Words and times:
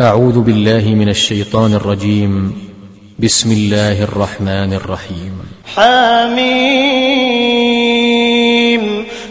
أعوذ 0.00 0.40
بالله 0.40 0.94
من 0.94 1.08
الشيطان 1.08 1.74
الرجيم. 1.74 2.52
بسم 3.18 3.52
الله 3.52 4.02
الرحمن 4.02 4.72
الرحيم. 4.72 5.42
حميم. 5.74 6.36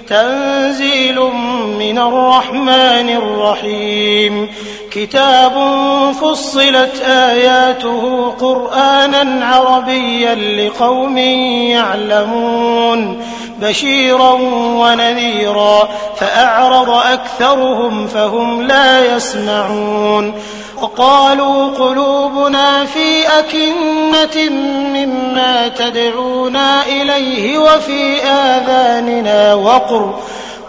تنزيل 0.10 1.20
من 1.80 1.98
الرحمن 1.98 3.10
الرحيم. 3.10 4.48
كتاب 4.92 5.52
فصلت 6.22 7.02
آياته 7.06 8.30
قرآنا 8.30 9.46
عربيا 9.46 10.36
لقوم 10.36 11.18
يعلمون. 11.72 13.22
بشيرا 13.62 14.32
ونذيرا 14.82 15.90
فأعرض 16.18 16.90
أكثرهم 16.90 18.08
فهم 18.08 18.62
لا 18.62 19.16
يسمعون. 19.16 20.34
وقالوا 20.82 21.68
قلوبنا 21.68 22.86
في 22.86 23.28
أكنة 23.40 24.50
مما 24.94 25.68
تدعونا 25.68 26.86
إليه 26.86 27.58
وفي 27.58 28.24
آذاننا 28.24 29.54
وقر 29.54 30.14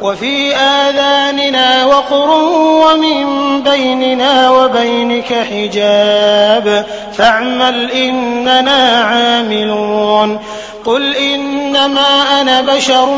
وفي 0.01 0.57
آذاننا 0.57 1.87
وقر 1.87 2.31
ومن 2.61 3.27
بيننا 3.63 4.51
وبينك 4.51 5.33
حجاب. 5.51 6.87
فاعمل 7.13 7.91
إننا 7.91 9.05
عاملون. 9.05 10.39
قل 10.85 11.17
إنما 11.17 12.41
أنا 12.41 12.61
بشر 12.61 13.09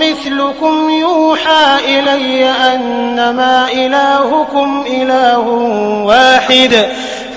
مثلكم 0.00 0.90
يوحى 0.90 1.78
إلي 1.84 2.50
أنما 2.50 3.68
إلهكم 3.72 4.84
إله 4.86 5.38
واحد. 6.04 6.88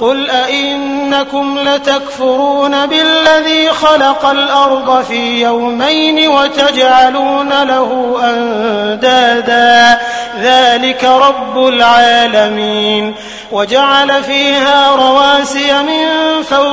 قل 0.00 0.30
أئنكم 0.30 1.58
لتكفرون 1.58 2.86
بالذي 2.86 3.70
خلق 3.70 4.26
الأرض 4.26 5.04
في 5.04 5.42
يومين 5.42 6.28
وتجعلون 6.28 7.62
له 7.62 8.16
أندادا. 8.24 9.98
ذلك 10.42 11.04
رب 11.04 11.66
العالمين. 11.68 13.14
وجعل 13.52 14.24
فيها 14.24 14.96
رواسي 14.96 15.65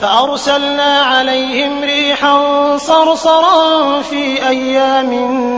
فأرسلنا 0.00 1.00
عليهم 1.00 1.82
ريحا 1.82 2.76
صرصرا 2.76 4.02
في 4.02 4.48
أيام 4.48 5.14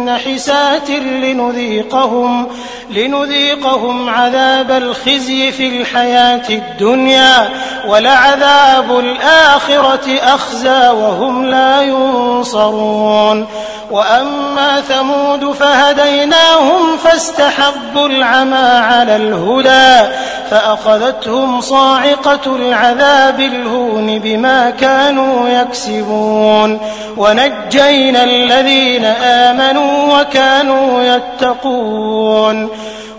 نحسات 0.09 0.91
لنذيقهم 0.91 2.49
لنذيقهم 2.91 4.09
عذاب 4.09 4.71
الخزي 4.71 5.53
في 5.53 5.81
الحياة 5.81 6.49
الدنيا 6.51 7.51
ولعذاب 7.89 8.99
الآخرة 8.99 10.19
أخزى 10.23 10.89
وهم 10.89 11.47
لا 11.47 11.83
ينصرون 11.83 13.47
وأما 13.91 14.81
ثمود 14.81 15.53
فهديناهم 15.53 16.97
فاستحبوا 16.97 18.07
العمى 18.07 18.57
على 18.57 19.17
الهدى 19.17 20.11
فأخذتهم 20.50 21.61
صاعقة 21.61 22.56
العذاب 22.56 23.41
الهون 23.41 24.19
بما 24.19 24.71
كانوا 24.71 25.49
يكسبون. 25.49 26.81
ونجينا 27.16 28.25
الذين 28.25 29.05
آمنوا 29.25 30.21
وكانوا 30.21 31.03
يتقون. 31.03 32.69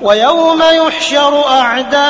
ويوم 0.02 0.64
يحشر 0.72 1.47
أعداء 1.47 2.02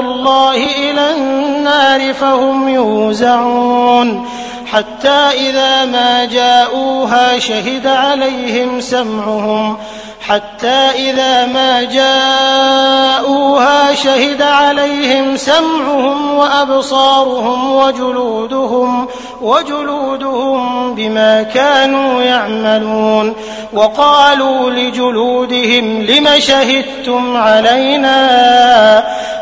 الله 0.00 0.54
إلى 0.54 1.10
النار 1.16 2.14
فهم 2.14 2.68
يوزعون. 2.68 4.28
حتى 4.72 5.28
إذا 5.48 5.84
ما 5.84 6.24
جاءوها 6.24 7.38
شهد 7.38 7.86
عليهم 7.86 8.80
سمعهم 8.80 9.76
حتى 10.28 10.90
إذا 11.10 11.46
ما 11.46 11.82
جاءوها 11.82 13.26
شهد 13.94 14.42
عليهم 14.42 15.36
سمعهم 15.36 16.34
وأبصارهم 16.34 17.72
وجلودهم 17.72 19.08
وجلودهم 19.42 20.94
بما 20.94 21.42
كانوا 21.42 22.22
يعملون 22.22 23.34
وقالوا 23.72 24.70
لجلودهم 24.70 26.02
لم 26.02 26.28
شهدتم 26.38 27.36
علينا 27.36 28.16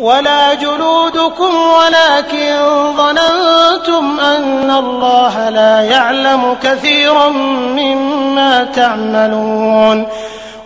ولا 0.00 0.54
جلودكم 0.54 1.54
ولكن 1.56 2.56
ظننتم 2.96 4.20
أن 4.20 4.70
الله 4.70 5.48
لا 5.48 5.80
يعلم 5.80 6.56
كثيرا 6.62 7.28
مما 7.28 8.64
تعملون 8.64 10.08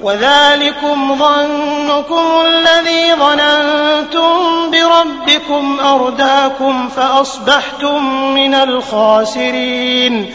وذلكم 0.03 1.19
ظنكم 1.19 2.25
الذي 2.47 3.15
ظننتم 3.15 4.31
بربكم 4.71 5.81
أرداكم 5.81 6.89
فأصبحتم 6.89 8.05
من 8.35 8.55
الخاسرين 8.55 10.35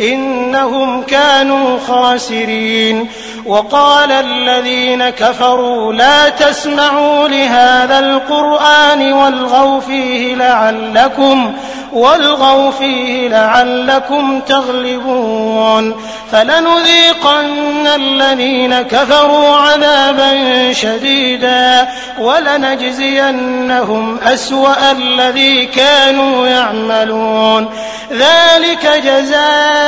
إنهم 0.00 1.02
كانوا 1.02 1.78
خاسرين. 1.88 3.08
وقال 3.46 4.12
الذين 4.12 5.08
كفروا 5.10 5.92
لا 5.92 6.28
تسمعوا 6.28 7.28
لهذا 7.28 7.98
القرآن 7.98 9.12
والغوا 9.12 9.80
فيه 9.80 10.34
لعلكم 10.34 11.52
والغوا 11.92 12.70
فيه 12.70 13.28
لعلكم 13.28 14.40
تغلبون. 14.40 15.94
فلنذيقن 16.32 17.86
الذين 17.86 18.82
كفروا 18.82 19.56
عذابا 19.56 20.32
شديدا 20.72 21.88
ولنجزينهم 22.20 24.18
أسوأ 24.18 24.92
الذي 24.92 25.66
كانوا 25.66 26.46
يعملون. 26.46 27.68
ذلك 28.12 29.02
جزاء 29.04 29.87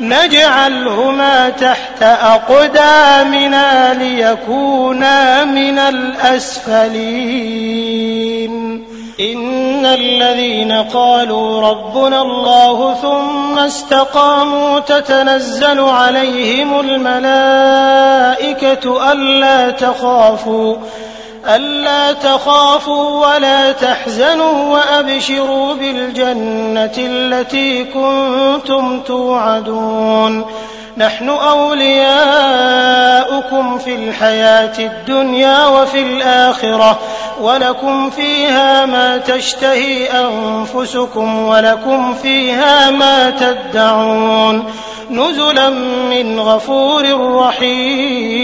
نجعلهما 0.00 1.48
تحت 1.50 2.02
أقدامنا 2.02 3.94
ليكونا 3.94 5.44
من 5.44 5.78
الأسفلين. 5.78 7.64
إن 9.20 9.86
الذين 9.86 10.72
قالوا 10.72 11.60
ربنا 11.60 12.22
الله 12.22 12.94
ثم 12.94 13.58
استقاموا 13.58 14.80
تتنزل 14.80 15.80
عليهم 15.80 16.80
الملائكة 16.80 18.02
ألا 19.12 19.70
تخافوا 19.70 20.76
ألا 21.48 22.12
تخافوا 22.12 23.26
ولا 23.26 23.72
تحزنوا 23.72 24.72
وأبشروا 24.72 25.74
بالجنة 25.74 26.92
التي 26.98 27.84
كنتم 27.84 29.00
توعدون. 29.00 30.44
نحن 30.96 31.28
أولياؤكم 31.28 32.18
في 33.78 33.94
الحياة 33.94 34.78
الدنيا 34.78 35.66
وفي 35.66 36.02
الآخرة 36.02 36.98
ولكم 37.40 38.10
فيها 38.10 38.86
ما 38.86 39.16
تشتهي 39.16 40.06
أنفسكم 40.06 41.38
ولكم 41.38 42.14
فيها 42.14 42.90
ما 42.90 43.30
تدعون. 43.30 44.64
نزلا 45.10 45.70
من 46.10 46.40
غفور 46.40 47.34
رحيم. 47.36 48.43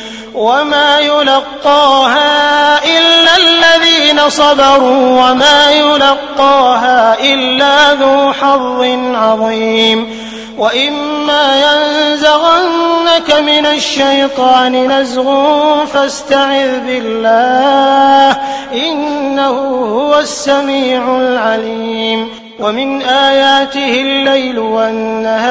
وما 0.35 0.99
يلقاها 0.99 2.77
إلا 2.83 3.37
الذين 3.37 4.29
صبروا 4.29 5.29
وما 5.29 5.71
يلقاها 5.71 7.19
إلا 7.19 7.93
ذو 7.93 8.33
حظ 8.33 8.81
عظيم 9.15 10.21
وإما 10.57 11.61
ينزغنك 11.61 13.33
من 13.39 13.65
الشيطان 13.65 14.91
نزغ 14.91 15.85
فاستعذ 15.85 16.79
بالله 16.79 18.37
إنه 18.73 19.49
هو 19.97 20.19
السميع 20.19 21.17
العليم 21.17 22.29
ومن 22.59 23.01
آياته 23.01 24.01
الليل 24.01 24.59
والنهار 24.59 25.50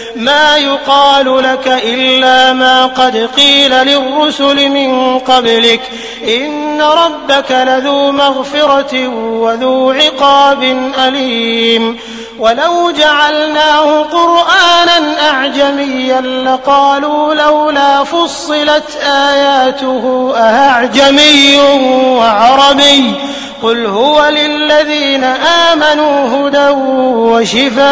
ما 0.15 0.57
يقال 0.57 1.43
لك 1.43 1.67
إلا 1.67 2.53
ما 2.53 2.85
قد 2.85 3.29
قيل 3.37 3.71
للرسل 3.71 4.69
من 4.69 5.19
قبلك. 5.19 5.81
إن 6.27 6.81
ربك 6.81 7.51
لذو 7.51 8.11
مغفرة 8.11 9.07
وذو 9.17 9.91
عقاب 9.91 10.63
أليم. 11.07 11.99
ولو 12.39 12.91
جعلناه 12.91 14.01
قرآنا 14.01 15.29
أعجميا 15.29 16.21
لقالوا 16.21 17.35
لولا 17.35 18.03
فصلت 18.03 18.97
آياته 19.05 20.33
أأعجمي 20.35 21.59
وعربي. 22.01 23.13
قل 23.63 23.85
هو 23.85 24.29
للذين 24.29 25.23
آمنوا 25.23 26.47
هدى 26.47 26.69
وشفاء. 27.15 27.91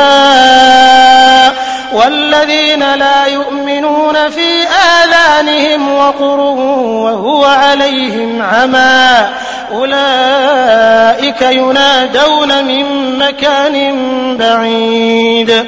والذين 1.94 2.94
لا 2.96 3.26
يؤمنون 3.26 4.30
في 4.30 4.64
آذانهم 4.64 5.94
وقر 5.94 6.40
وهو 6.40 7.46
عليهم 7.46 8.42
عمى. 8.42 9.30
أولئك 9.72 11.42
ينادون 11.42 12.66
من 12.66 13.18
مكان 13.18 13.98
بعيد. 14.38 15.68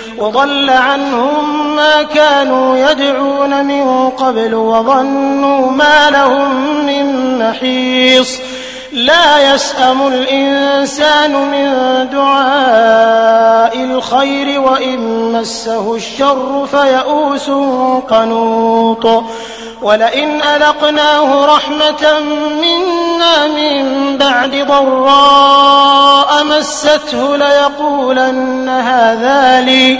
وضل 0.21 0.69
عنهم 0.69 1.75
ما 1.75 2.03
كانوا 2.03 2.91
يدعون 2.91 3.65
من 3.65 4.09
قبل 4.09 4.55
وظنوا 4.55 5.71
ما 5.71 6.09
لهم 6.09 6.85
من 6.85 7.39
محيص. 7.39 8.39
لا 8.91 9.53
يسأم 9.53 10.07
الإنسان 10.07 11.31
من 11.31 11.71
دعاء 12.09 13.83
الخير 13.83 14.61
وإن 14.61 15.31
مسه 15.31 15.95
الشر 15.95 16.67
فيئوس 16.71 17.49
قنوط. 18.09 19.23
ولئن 19.81 20.41
ألقناه 20.41 21.45
رحمة 21.45 22.19
منا 22.61 23.47
من 23.47 24.17
بعد 24.17 24.67
ضراء 24.67 26.43
مسته 26.43 27.37
ليقولن 27.37 28.69
هذا 28.69 29.61
لي. 29.61 29.99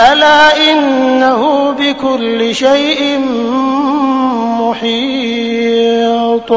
ألا 0.00 0.70
إنه 0.70 1.70
بكل 1.70 2.54
شيء 2.54 3.18
محيط. 4.60 6.52